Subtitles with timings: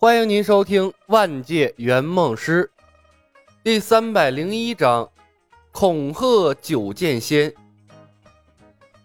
[0.00, 2.70] 欢迎您收听《万界圆梦师》
[3.64, 5.10] 第三百零一章：
[5.72, 7.52] 恐吓九剑仙。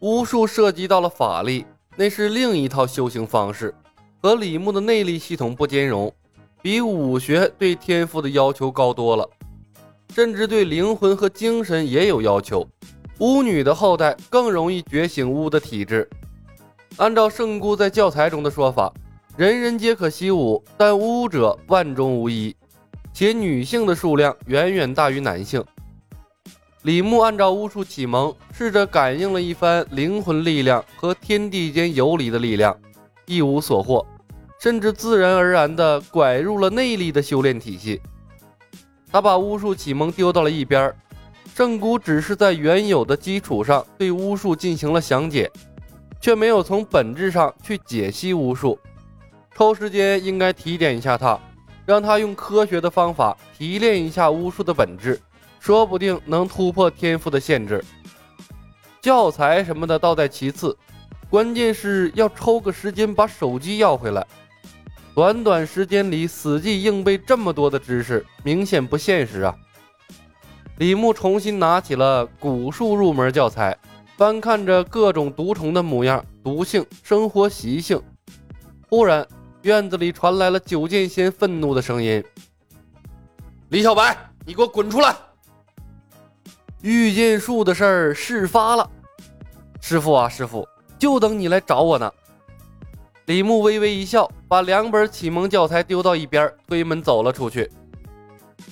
[0.02, 3.74] 巫术涉及到了法力，那是另一套修行方式，
[4.22, 6.14] 和李牧的内力系统不兼容，
[6.62, 9.28] 比武学对天赋的要求高多了，
[10.14, 12.68] 甚至对灵魂和精神也有要求。
[13.18, 16.08] 巫女的后代更容易觉醒巫的体质。
[16.98, 18.94] 按照圣姑在教材中的说法。
[19.36, 22.56] 人人皆可习武，但巫者万中无一，
[23.12, 25.64] 且女性的数量远远大于男性。
[26.84, 32.78] 李牧按照巫术启蒙，试着感应了一番灵魂力量和天地间游离的力量，
[33.26, 34.06] 一无所获，
[34.60, 38.00] 甚至自然而然地拐入了内力的修炼体系。
[39.12, 40.94] 他把巫术启蒙丢到了一边，
[41.56, 45.52] 圣姑只是在原有的基础上对巫术进行了详解，
[46.22, 48.78] 却没有从本质上去解析巫术。
[49.56, 51.40] 抽时间应该提点一下他，
[51.86, 55.20] 让他用科学的方法提炼一下巫术的本质，
[55.60, 57.84] 说不定能突破天赋的限制。
[59.02, 60.76] 教材什么的倒在其次，
[61.30, 64.26] 关键是要抽个时间把手机要回来。
[65.14, 69.56] 短短时间里死记硬背这么多的知识，明显不现实啊！
[70.80, 73.78] 李牧重新拿起了古术入门教材，
[74.18, 78.02] 翻看着各种毒虫的模样、毒性、生活习性，
[78.90, 79.28] 忽然。
[79.64, 82.22] 院子里传来了九剑仙愤怒的声音
[83.70, 85.16] ：“李小白，你给我滚出来！
[86.82, 88.90] 御剑术的事儿事发了，
[89.80, 90.68] 师傅啊，师傅，
[91.00, 92.12] 就等你来找我呢。”
[93.26, 97.72] 李牧微微一笑，把两本启蒙教材丢到一边，推门走了出去。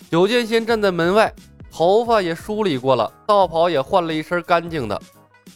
[0.10, 1.34] 九剑仙站在门外，
[1.72, 5.02] 头发也梳理过了，道袍也换了一身干净的，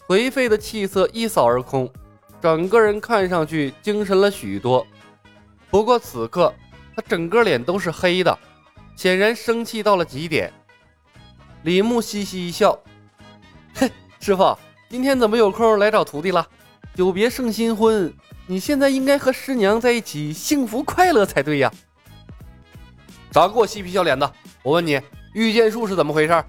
[0.07, 1.91] 颓废的气色一扫而空，
[2.41, 4.87] 整个人看上去精神了许多。
[5.75, 6.53] 不过此刻，
[6.95, 8.39] 他整个脸都是黑的，
[8.95, 10.49] 显然生气到了极点。
[11.63, 12.79] 李牧嘻嘻一笑
[13.75, 13.91] ：“嘿，
[14.21, 14.57] 师傅，
[14.89, 16.47] 今天怎么有空来找徒弟了？
[16.95, 18.13] 久别胜新婚，
[18.47, 21.69] 你现在应该和师娘在一起，幸福快乐才对呀！”
[23.33, 24.31] 少给我嬉皮笑脸的！
[24.63, 25.01] 我问你，
[25.33, 26.41] 御剑术是怎么回事？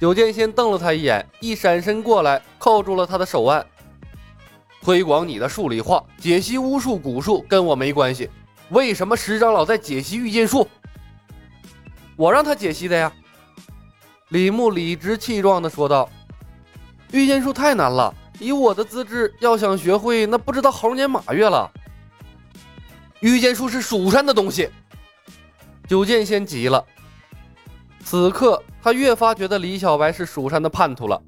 [0.00, 3.64] 九剑仙瞪了他一眼，一闪身过来，扣住了他的手腕。
[4.84, 8.28] 推广你的数理化，解析巫术蛊术跟我没关系。
[8.68, 10.68] 为什么石长老在解析御剑术？
[12.16, 13.10] 我让他解析的呀。
[14.28, 16.06] 李牧理直气壮地说道
[17.12, 21.70] ：“御剑术太难了，以我的资质，要想学会，那不知道猴年马月了。
[23.20, 24.68] 御剑术是蜀山的东西。”
[25.88, 26.84] 九剑仙急了，
[28.04, 31.22] 此刻他越发觉得李小白是蜀山的叛徒了，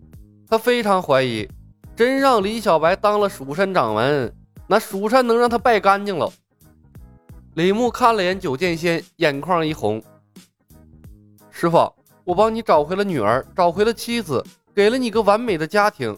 [0.46, 1.48] 他非常怀疑。
[1.96, 4.30] 真让李小白当了蜀山掌门，
[4.66, 6.30] 那蜀山能让他败干净了。
[7.54, 10.02] 李牧看了眼九剑仙，眼眶一红
[11.50, 11.90] ：“师傅，
[12.22, 16.14] 我帮你找回了女儿，找回了妻子，给了你个完美的家庭。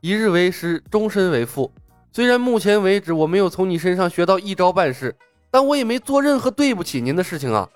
[0.00, 1.70] 一日为师，终身为父。
[2.10, 5.14] 虽然目前为止我没有从你身上学到一招半式，
[5.50, 7.68] 但我也没做任何对不起您的事情啊。”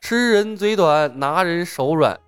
[0.00, 2.18] 吃人嘴短，拿人手软。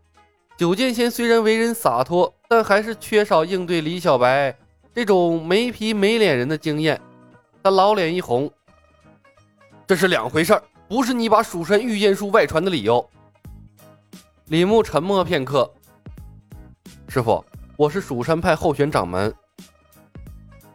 [0.59, 2.35] 九剑仙虽然为人洒脱。
[2.55, 4.55] 但还是缺少应对李小白
[4.95, 7.01] 这种没皮没脸人的经验。
[7.63, 8.53] 他老脸一红，
[9.87, 13.09] 这是两回事儿，不是你把蜀山御剑术外传的理由。
[14.49, 15.73] 李牧沉默片刻，
[17.09, 17.43] 师傅，
[17.79, 19.35] 我是蜀山派候选掌门。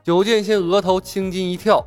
[0.04, 1.86] 九剑仙额头青筋一跳，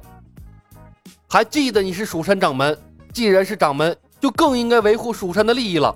[1.28, 2.78] 还记得你是蜀山掌门？
[3.12, 5.92] 既然是掌门，就更应该维护蜀山的利益了。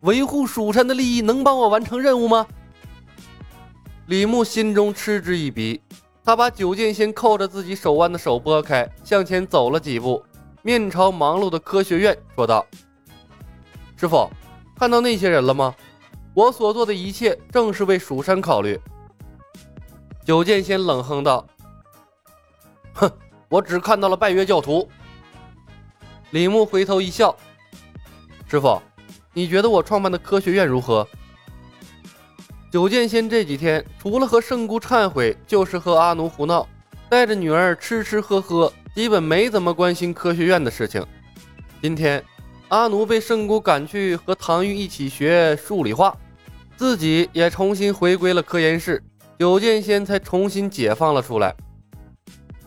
[0.00, 2.46] 维护蜀山的利益，能帮我完成任务吗？
[4.06, 5.82] 李牧心中嗤之以鼻，
[6.24, 10.24] 他把九剑仙扣着自己手腕的手拨开，向前走了几步，
[10.62, 12.64] 面朝忙碌的科学院说道
[13.98, 14.30] ：“师傅，
[14.78, 15.74] 看到那些人了吗？
[16.32, 18.80] 我所做的一切正是为蜀山考虑。”
[20.24, 21.44] 九剑仙冷哼道
[22.94, 23.10] ：“哼，
[23.48, 24.88] 我只看到了拜月教徒。”
[26.30, 27.34] 李牧回头一笑
[28.46, 28.80] ：“师傅。”
[29.34, 31.06] 你觉得我创办的科学院如何？
[32.70, 36.66] 九剑仙这几天除了和圣姑忏悔，就是和阿奴胡闹，
[37.08, 41.04] 带着女儿吃吃喝喝，基本没怎么关心科学院的事情。
[41.80, 42.22] 今天
[42.68, 46.14] 阿奴被圣姑赶去和唐玉一起学数理化，
[46.76, 49.02] 自己也重新回归了科研室，
[49.38, 51.54] 九剑仙才重新解放了出来。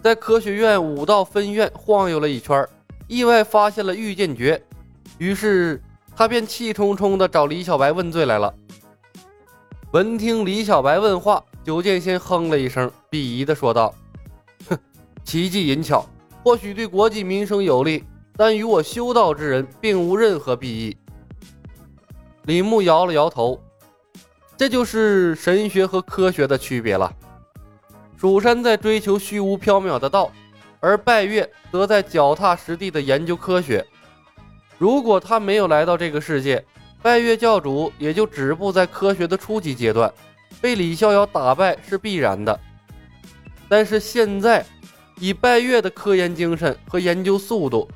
[0.01, 2.65] 在科学院五道分院晃悠了一圈，
[3.07, 4.63] 意外发现了御剑诀，
[5.17, 5.81] 于是。
[6.15, 8.53] 他便气冲冲地找李小白问罪来了。
[9.91, 13.93] 闻听李小白问话，九剑仙哼了一声，鄙夷地说道
[14.69, 14.77] ：“哼，
[15.23, 16.07] 奇技淫巧，
[16.43, 18.03] 或许对国计民生有利，
[18.37, 20.95] 但与我修道之人并无任何裨益。
[22.43, 23.61] 李牧摇了摇头，
[24.55, 27.11] 这就是神学和科学的区别了。
[28.17, 30.31] 蜀山在追求虚无缥缈的道，
[30.79, 33.85] 而拜月则在脚踏实地的研究科学。
[34.81, 36.65] 如果他没有来到这个世界，
[37.03, 40.11] 拜月教主也就止步在科学的初级阶段，
[40.59, 42.59] 被李逍遥打败是必然的。
[43.69, 44.65] 但是现在，
[45.19, 47.87] 以拜月的科研精神和研究速度，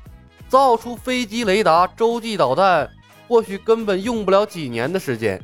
[0.48, 2.88] 造出飞机雷达、洲际导弹。
[3.26, 5.42] 或许根本用不了几年的时间。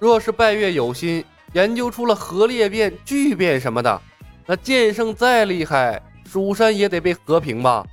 [0.00, 4.02] 若是拜月有心研究出了核裂变、聚变什么的，
[4.44, 7.86] 那剑圣再厉害，蜀山也得被和平吧？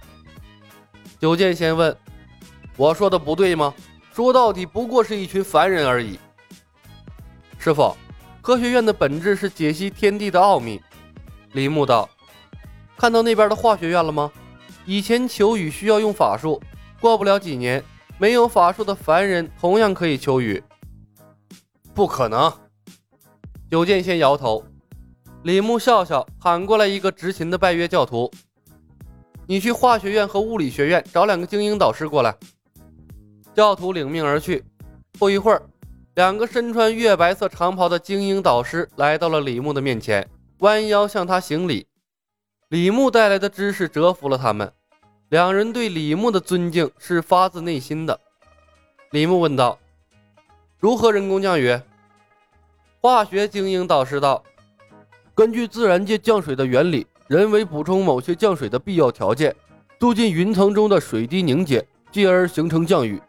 [1.19, 1.95] 九剑仙问
[2.77, 3.73] ：“我说的不对吗？
[4.13, 6.17] 说到底不过是一群凡人而已。”
[7.59, 7.93] 师傅，
[8.41, 10.81] 科学院的本质是解析天地的奥秘。
[11.51, 12.09] 李牧道
[12.95, 14.31] ：“看到那边的化学院了吗？
[14.85, 16.61] 以前求雨需要用法术，
[17.01, 17.83] 过不了几年。”
[18.19, 20.63] 没有法术的凡人同样可以求雨，
[21.93, 22.51] 不可能。
[23.69, 24.65] 九剑仙摇头。
[25.43, 28.31] 李牧笑笑，喊过来一个执勤的拜月教徒
[29.45, 32.35] ：“你去化学院和物理学院找两个精英导师过来。”
[33.57, 34.63] 教徒领命而去。
[35.13, 35.63] 不一会儿，
[36.13, 41.87] 两个身穿月白色长袍的精英导师来到了李牧的面前，弯腰向他行礼。
[42.69, 44.71] 李牧带来的知识折服了他们。
[45.29, 48.19] 两人对李牧的尊敬是发自内心的。
[49.09, 49.79] 李牧问道
[50.77, 51.75] ：“如何人工降雨？”
[53.01, 54.43] 化学精英导师道
[55.33, 59.55] ：“根据自然界降水的原理，人为补充某些降水的必要条件，
[59.99, 63.19] 促进云层中的水滴凝结，继而形成降雨。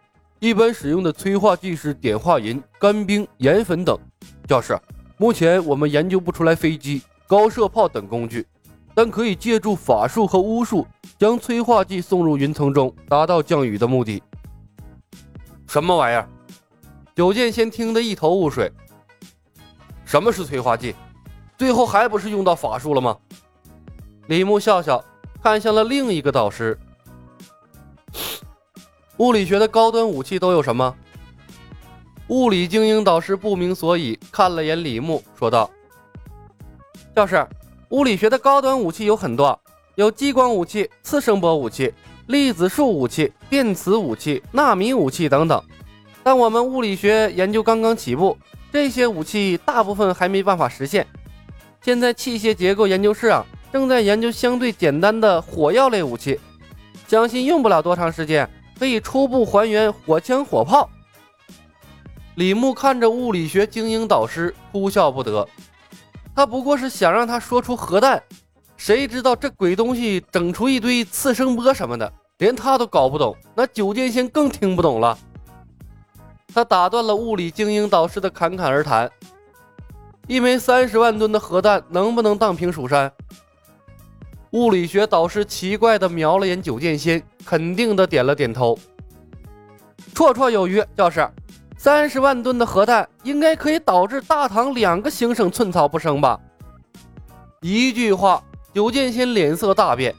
[0.40, 3.98] 一般使用的催化剂是碘化银、干冰、盐粉等。
[4.46, 4.78] 教师，
[5.16, 8.46] 目前我们研究不出来飞机、高射炮等工具。”
[8.94, 10.84] 但可以借助法术和巫术，
[11.16, 14.20] 将催化剂送入云层中，达到降雨的目的。
[15.68, 16.28] 什么玩意儿？
[17.14, 18.72] 九剑仙听得一头雾水。
[20.04, 20.96] 什么是催化剂？
[21.56, 23.16] 最后还不是用到法术了吗？
[24.26, 25.04] 李牧笑笑，
[25.40, 26.76] 看向了另一个导师。
[29.18, 30.94] 物理学的高端武器都有什么？
[32.28, 35.68] 物理精英导师不明所以，看了眼李牧，说道
[37.16, 37.44] ：“教师。”
[37.90, 39.58] 物理学的高端武器有很多，
[39.96, 41.92] 有激光武器、次声波武器、
[42.26, 45.60] 粒子束武器、电磁武器、纳米武器等等。
[46.22, 48.36] 但我们物理学研究刚刚起步，
[48.70, 51.04] 这些武器大部分还没办法实现。
[51.80, 56.38] 现在器械结构研究室啊，正在研究相对简单的火药类武器，
[57.08, 58.46] 相信用不了多长时间，
[58.78, 60.88] 可以初步还原火枪、火炮。
[62.36, 65.46] 李牧看着物理学精英导师，哭笑不得。
[66.34, 68.22] 他不过是想让他说出核弹，
[68.76, 75.18] 谁知道这鬼东西整出一堆次声波什么的，连他都搞不懂，那九剑仙更听不懂了。
[76.54, 79.10] 他打断了物理精英导师的侃侃而谈
[80.28, 83.12] ：“一枚三十万吨的核弹能不能荡平蜀山？”
[84.52, 88.78] 物理学导师奇怪的瞄了眼九剑仙，肯定的点了点头
[90.14, 91.28] ：“绰绰有余，教师。”
[91.76, 96.40] 三十万吨的核弹应该可以导致大唐两个行省寸草不生吧？
[97.60, 98.42] 一句话，
[98.74, 100.12] 九剑仙脸色大变。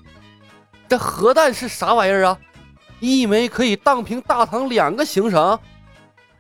[0.88, 2.39] 这核弹是啥玩意儿啊？
[3.01, 5.59] 一枚可以荡平大唐两个行省？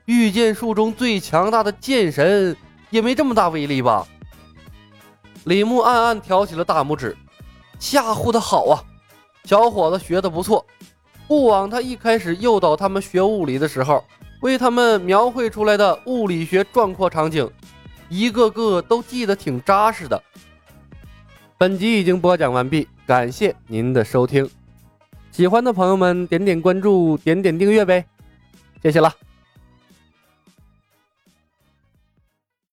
[0.05, 2.55] 御剑术中最强大的剑神
[2.89, 4.07] 也没这么大威力吧？
[5.43, 7.15] 李牧暗暗挑起了大拇指，
[7.79, 8.83] 吓唬的好啊！
[9.45, 10.63] 小伙子学的不错，
[11.27, 14.03] 不枉他一开始诱导他们学物理的时候。
[14.41, 17.49] 为他们描绘出来的物理学壮阔场景，
[18.07, 20.23] 一个个都记得挺扎实的。
[21.57, 24.49] 本集已经播讲完毕，感谢您的收听。
[25.31, 28.05] 喜欢的朋友们点点关注，点点订阅呗，
[28.81, 29.13] 谢谢了。